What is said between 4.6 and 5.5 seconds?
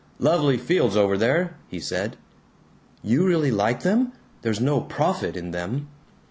profit